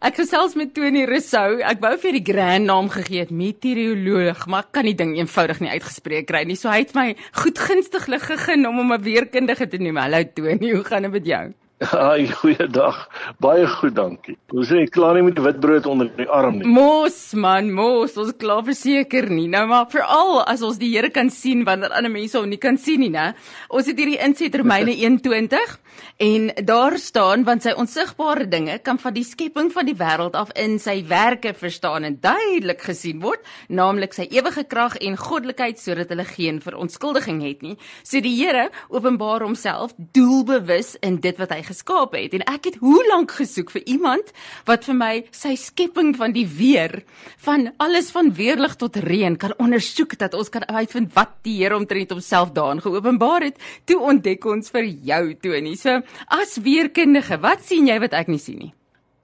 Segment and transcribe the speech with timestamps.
[0.00, 1.58] Ek gesels met Tony Rousseau.
[1.60, 5.60] Ek wou vir die grand naam gegee het, meteoroloog, maar ek kan die ding eenvoudig
[5.60, 6.56] nie uitgespreek kry nie.
[6.56, 10.00] So hy het my goedgunstiglik gegee om hom 'n weerkundige te noem.
[10.00, 11.44] Hallo Tony, hoe gaan dit met jou?
[11.88, 12.96] Haai, goeiedag.
[13.40, 14.34] Baie goed, dankie.
[14.52, 16.68] Ons sê klaar nie met witbrood onder die arm nie.
[16.68, 19.46] Mos man, mos, ons klaar verseker nie.
[19.48, 22.76] Nou maar veral as ons die Here kan sien wanneer ander mense hom nie kan
[22.76, 23.30] sien nie, né?
[23.72, 25.78] Ons het hierdie inset Romeine 1:20
[26.20, 30.52] en daar staan want sy onsigbare dinge kan van die skepping van die wêreld af
[30.60, 33.40] in sy werke verstaan en duidelik gesien word,
[33.72, 37.78] naamlik sy ewige krag en goddelikheid sodat hulle geen verontskuldiging het nie.
[38.04, 42.80] So die Here openbaar homself doelbewus in dit wat hy geskaap het en ek het
[42.82, 44.32] hoe lank gesoek vir iemand
[44.68, 47.00] wat vir my sy skepping van die weer
[47.46, 51.76] van alles van weerlig tot reën kan ondersoek dat ons kan uitvind wat die Here
[51.76, 53.56] omtrent homself daarin geopenbaar het.
[53.84, 55.74] Toe ontdek ons vir jou Tony.
[55.76, 58.72] So as weerkundige wat sien jy wat ek nie sien nie?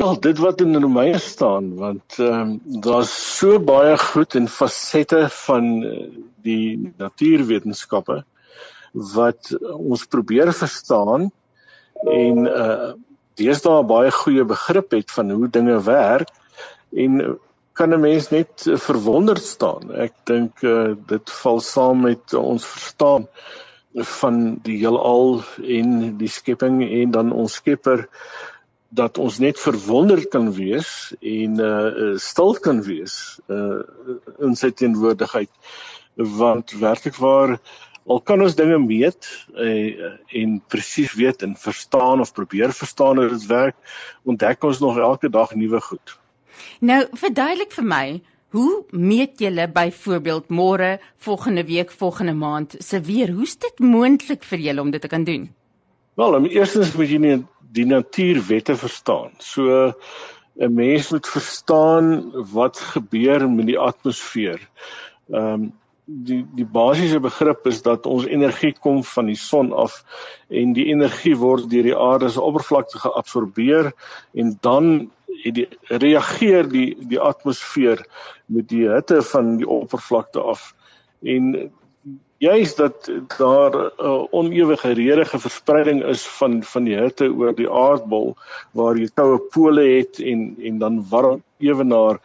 [0.00, 5.26] Wel dit wat in Romeine staan want ehm um, daar's so baie goed en fasette
[5.44, 6.06] van eh,
[6.46, 8.22] die natuurwetenskappe
[8.92, 11.28] wat ons probeer verstaan
[12.08, 12.92] en uh
[13.40, 16.28] deesdae baie goeie begrip het van hoe dinge werk
[16.92, 17.38] en
[17.72, 19.92] kan 'n mens net verwonderd staan.
[19.92, 23.28] Ek dink uh dit val saam met ons verstaan
[23.94, 28.08] van die heelal en die skepping en dan ons Skepper
[28.90, 33.82] dat ons net verwonderd kan wees en uh stil kan wees uh
[34.38, 35.50] in sy teenwoordigheid
[36.14, 37.58] want werklik waar
[38.06, 43.28] al kan ons dinge meet uh, en presies weet en verstaan of probeer verstaan hoe
[43.28, 43.76] dit werk,
[44.24, 46.16] ontdek ons nog elke dag nuwe goed.
[46.80, 48.04] Nou, verduidelik vir my,
[48.50, 53.30] hoe meet julle byvoorbeeld môre, volgende week, volgende maand se weer?
[53.30, 55.48] Hoe's dit moontlik vir julle om dit te kan doen?
[56.18, 57.38] Wel, eerstens moet jy
[57.72, 59.30] die natuurwette verstaan.
[59.38, 59.94] So
[60.60, 64.60] 'n mens moet verstaan wat gebeur met die atmosfeer.
[65.30, 65.72] Ehm um,
[66.10, 70.00] die die basiese begrip is dat ons energie kom van die son af
[70.48, 73.92] en die energie word deur die aarde se oppervlakte geabsorbeer
[74.34, 75.10] en dan
[75.44, 78.02] die reageer die die atmosfeer
[78.46, 80.72] met die hitte van die oppervlakte af.
[81.22, 81.70] En
[82.40, 87.70] juist dat daar 'n uh, onewige redige verspreiding is van van die hitte oor die
[87.70, 88.36] aardbol
[88.72, 92.20] waar jy koue pole het en en dan warm ewenaar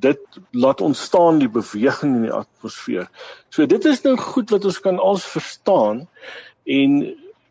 [0.00, 3.08] dit laat ontstaan die beweging in die atmosfeer.
[3.50, 6.06] So dit is nou goed wat ons kan als verstaan
[6.64, 7.00] en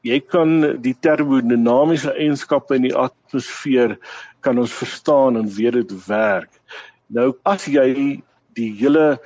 [0.08, 3.98] jy kan die termodinamiese eienskappe in die atmosfeer
[4.46, 6.52] kan ons verstaan en weet dit werk.
[7.08, 8.22] Nou as jy
[8.58, 9.18] die hele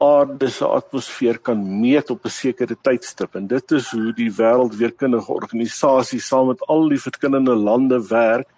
[0.00, 5.32] aarde se atmosfeer kan meet op 'n sekere tydstip en dit is hoe die wêreldweerkundige
[5.32, 8.48] organisasie saam met al die verskillende lande werk.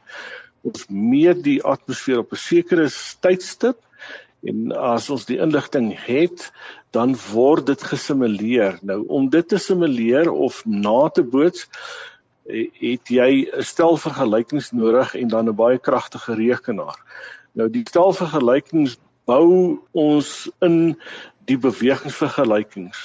[0.62, 2.86] Ons meet die atmosfeer op 'n sekere
[3.20, 3.78] tydstip
[4.42, 6.48] En as ons die inligting het,
[6.90, 8.78] dan word dit gesimuleer.
[8.82, 11.68] Nou om dit te simuleer of na te boots,
[12.46, 16.98] het jy 'n stel vergelykings nodig en dan 'n baie kragtige rekenaar.
[17.52, 20.98] Nou die stel vergelykings bou ons in
[21.48, 23.00] die bewegingsvergelykings.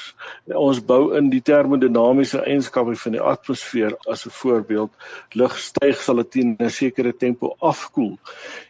[0.54, 4.92] Ons bou in die termodinamiese eienskappe van die atmosfeer as 'n voorbeeld.
[5.34, 8.18] Lug styg sal dit teen 'n sekere tempo afkoel.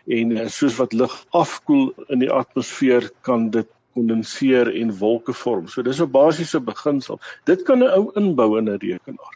[0.08, 5.68] En eh, soos wat lug afkoel in die atmosfeer kan dit kondenseer en wolke vorm.
[5.68, 7.20] So dis 'n basiese beginsel.
[7.50, 9.36] Dit kan 'n ou inbou in 'n rekenaar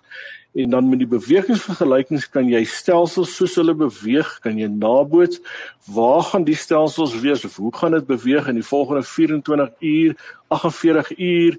[0.53, 5.39] en dan met die bewegingsvergelykings kan jy stelsels soos hulle beweeg kan jy naboots
[5.95, 10.17] waar gaan die stelsels wees of hoe gaan dit beweeg in die volgende 24 uur
[10.51, 11.57] 48 uur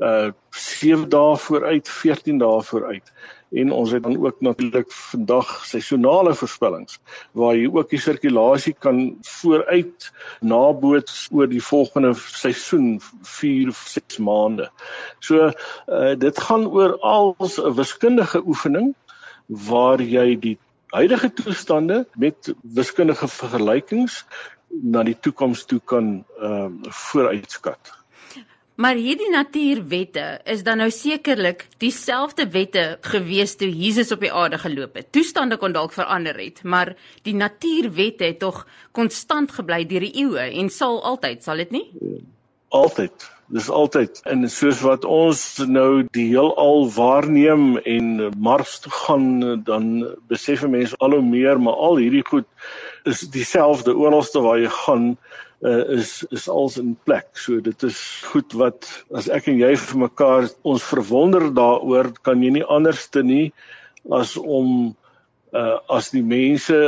[0.00, 3.12] uh 7 dae vooruit 14 dae vooruit
[3.50, 6.98] en ons het dan ook natuurlik vandag seisonale voorspellings
[7.32, 10.10] waar jy ook die sirkulasie kan vooruit
[10.40, 14.70] naboots oor die volgende seisoen 4 of 6 maande.
[15.18, 18.94] So uh, dit gaan oor als 'n wiskundige oefening
[19.46, 20.58] waar jy die
[20.94, 24.24] huidige toestande met wiskundige vergelykings
[24.70, 27.99] na die toekoms toe kan ehm uh, vooruitskat.
[28.80, 34.56] Maar hierdie natuurwette is dan nou sekerlik dieselfde wette gewees toe Jesus op die aarde
[34.62, 35.10] geloop het.
[35.12, 36.94] Toestande kon dalk verander het, maar
[37.28, 38.62] die natuurwette het tog
[38.96, 41.84] konstant gebly deur die eeue en sal altyd, sal dit nie?
[42.70, 43.30] Altyd.
[43.50, 49.24] Dis altyd en soos wat ons nou die heelal waarneem en Mars toe gaan,
[49.66, 49.88] dan
[50.30, 52.46] besef mense al hoe meer, maar al hierdie goed
[53.10, 55.08] is dieselfde oralste waar jy gaan
[55.66, 57.26] uh, is is als in plek.
[57.34, 57.98] So dit is
[58.30, 58.86] goed wat
[59.18, 63.50] as ek en jy vir mekaar ons verwonder daaroor, kan jy nie anders te nie
[64.14, 64.94] as om
[65.52, 66.78] uh, as die mense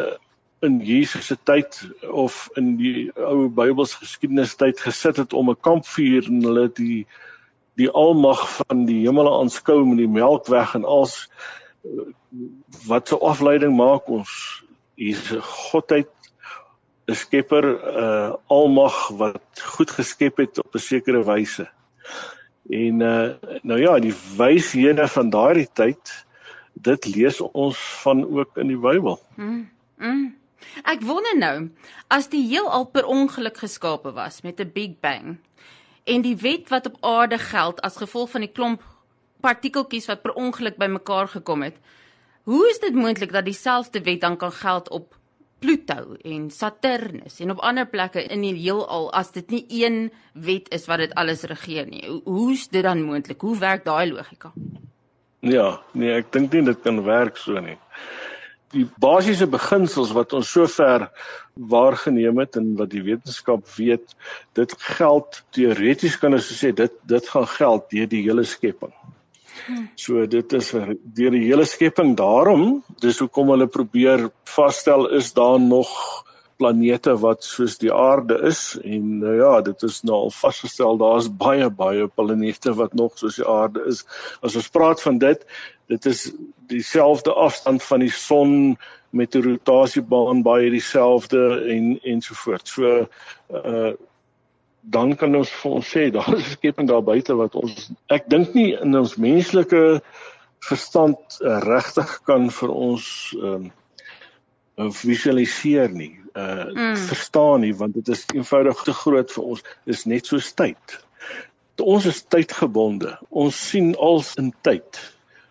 [0.63, 1.77] in Jesus se tyd
[2.07, 7.07] of in die ou Bybelse geskiedenis tyd gesit het om 'n kampvuur en hulle die
[7.81, 11.29] die almag van die hemele aanskou met die melkweg en als
[12.87, 14.63] wat so afleiding maak ons
[14.95, 16.11] hier's 'n godheid
[17.09, 17.67] 'n skepper
[18.03, 21.67] uh, almag wat goed geskep het op 'n sekere wyse.
[22.71, 23.31] En uh,
[23.63, 26.27] nou ja, die wyshede van daardie tyd
[26.73, 29.19] dit lees ons van ook in die Bybel.
[29.37, 30.42] Mm, mm.
[30.85, 31.71] Ek wonder nou,
[32.09, 35.39] as die heelal per ongeluk geskape was met 'n Big Bang
[36.05, 38.83] en die wet wat op aarde geld as gevolg van die klomp
[39.41, 41.77] partikeltjies wat per ongeluk bymekaar gekom het,
[42.45, 45.15] hoe is dit moontlik dat dieselfde wet dan kan geld op
[45.63, 50.67] Pluto en Saturnus en op ander plekke in die heelal as dit nie een wet
[50.75, 52.03] is wat dit alles regeer nie.
[52.25, 53.41] Hoe is dit dan moontlik?
[53.41, 54.51] Hoe werk daai logika?
[55.43, 57.79] Ja, nee, ek dink nie dit kan werk so nie.
[58.73, 61.09] Die basiese beginsels wat ons sover
[61.73, 64.15] waargeneem het en wat die wetenskap weet,
[64.57, 68.95] dit geld teoreties kan ons sê dit dit gaan geld deur die hele skepping.
[70.01, 75.61] So dit is deur die hele skepping daarom, dis hoekom hulle probeer vasstel is daar
[75.61, 75.93] nog
[76.63, 81.27] planete wat soos die aarde is en nou ja, dit is nou al vasgestel daar's
[81.43, 84.05] baie baie planete wat nog soos die aarde is.
[84.47, 85.43] As ons praat van dit,
[85.91, 86.29] dit is
[86.71, 88.77] dieselfde afstand van die son
[89.11, 91.43] met 'n rotasiebaan baie dieselfde
[91.75, 92.79] en ensovoorts.
[92.79, 93.07] So
[93.51, 93.93] uh
[94.83, 98.27] dan kan ons vir ons sê daar is 'n skepping daar buite wat ons ek
[98.27, 100.03] dink nie in ons menslike
[100.59, 103.07] verstand uh, regtig kan vir ons
[103.39, 103.71] ehm
[104.79, 106.97] uh, visualiseer nie uh mm.
[106.97, 109.65] verstaan nie want dit is eenvoudig te groot vir ons.
[109.85, 110.99] Dis net so tyd.
[111.83, 113.17] Ons is tydgebonde.
[113.31, 115.01] Ons sien als in tyd.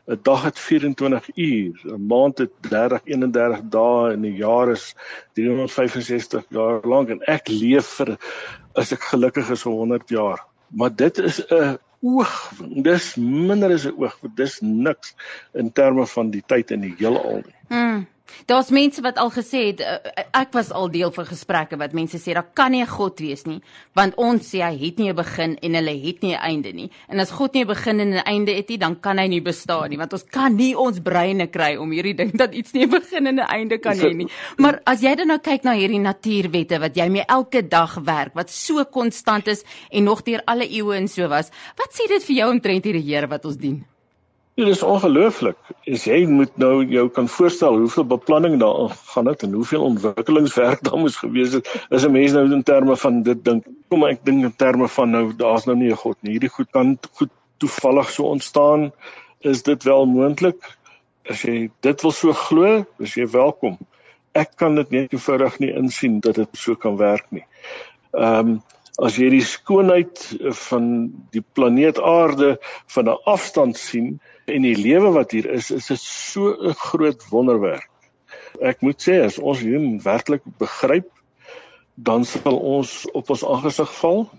[0.08, 4.96] 'n Dag het 24 uur, 'n maand het 30 31 dae en 'n jaar is
[5.34, 8.18] 365 jaar lank en ek leef vir
[8.74, 10.46] as ek gelukkig is vir 100 jaar.
[10.68, 12.52] Maar dit is 'n oog,
[12.84, 15.16] dis minder as 'n oog, dis niks
[15.54, 17.56] in terme van die tyd in die heelal nie.
[17.70, 18.08] Mm.
[18.46, 19.98] Daar's mense wat al gesê het uh,
[20.38, 23.60] ek was al deel van gesprekke wat mense sê daar kan nie God wees nie
[23.98, 26.90] want ons sê hy het nie 'n begin en hulle het nie 'n einde nie.
[27.08, 29.42] En as God nie 'n begin en 'n einde het nie, dan kan hy nie
[29.42, 32.86] bestaan nie want ons kan nie ons breine kry om hierdie ding dat iets nie
[32.86, 34.28] 'n begin en 'n einde kan hê nie.
[34.58, 38.34] Maar as jy dan nou kyk na hierdie natuurwette wat jy mee elke dag werk
[38.34, 42.24] wat so konstant is en nog deur alle eeue en so was, wat sê dit
[42.24, 43.91] vir jou omtrent hierdie Here wat ons dien?
[44.62, 45.58] Dit is ongelooflik.
[45.90, 50.84] As jy moet nou jou kan voorstel hoeveel beplanning daar gaan het en hoeveel ontwikkelingswerk
[50.86, 53.66] daar moes gewees het, is 'n mens nou in terme van dit dink.
[53.90, 56.32] Kom ek dink in terme van nou daar's nou nie 'n God nie.
[56.32, 58.92] Hierdie goed kan goed toevallig so ontstaan.
[59.40, 60.78] Is dit wel moontlik?
[61.26, 63.78] As jy dit wil so glo, is jy welkom.
[64.32, 67.46] Ek kan dit net eenvoudig nie insien dat dit so kan werk nie.
[68.12, 68.62] Ehm um,
[69.00, 70.20] as jy die skoonheid
[70.68, 70.86] van
[71.32, 72.58] die planeet Aarde
[72.88, 74.20] van 'n afstand sien,
[74.52, 77.90] en die lewe wat hier is, is dit so 'n groot wonderwerk.
[78.60, 81.10] Ek moet sê as ons hier werklik begryp,
[81.96, 84.30] dan sal ons op ons aangesig val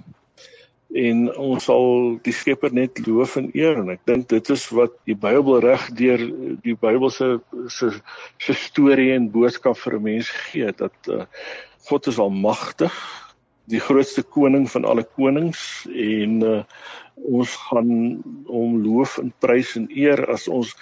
[0.92, 4.92] en ons sal die Skepper net loof en eer en ek dink dit is wat
[5.08, 6.20] die Bybel reg deur
[6.64, 7.90] die Bybelse se
[8.38, 11.24] se storie en boodskap vir 'n mens gee dat uh,
[11.88, 12.92] God is almagtig,
[13.72, 16.62] die grootste koning van alle konings en uh,
[17.16, 17.92] ons gaan
[18.48, 20.74] hom loof en prys en eer as ons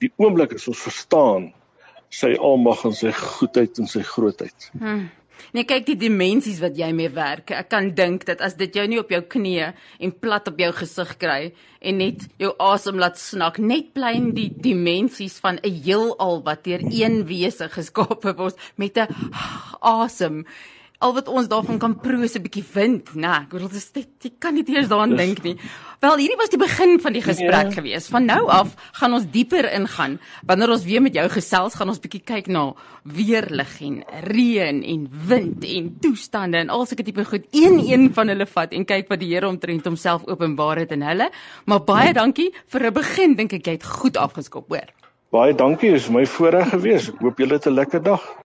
[0.00, 1.50] die oomblik as ons verstaan
[2.10, 4.70] sy almag en sy goedheid en sy grootheid.
[4.78, 5.08] Hmm.
[5.56, 7.52] Nee, kyk die dimensies wat jy mee werk.
[7.56, 9.70] Ek kan dink dat as dit jou nie op jou knieë
[10.04, 11.38] en plat op jou gesig kry
[11.80, 16.84] en net jou asem laat snak, net plein die dimensies van 'n heelal wat deur
[16.84, 19.08] een wese geskape word met 'n
[19.80, 20.44] asem
[21.00, 23.42] al wat ons daarvan kan proe is 'n bietjie wind, né?
[23.42, 25.56] Ek bedoel dit jy kan nie eers daaraan dink nie.
[26.00, 27.70] Wel, hierdie was die begin van die gesprek ja.
[27.70, 28.08] gewees.
[28.08, 30.18] Van nou af gaan ons dieper ingaan.
[30.46, 35.08] Wanneer ons weer met jou gesels, gaan ons bietjie kyk na weerlig en reën en
[35.28, 37.44] wind en toestande en al sulke tipe goed.
[37.50, 41.02] Een een van hulle vat en kyk wat die Here omtrent homself openbaar het in
[41.02, 41.30] hulle.
[41.64, 43.36] Maar baie dankie vir 'n begin.
[43.36, 44.88] Dink ek jy het goed afgeskop, hoor.
[45.30, 47.08] Baie dankie, is my voorreg gewees.
[47.08, 48.36] Ek hoop julle het 'n lekker dag.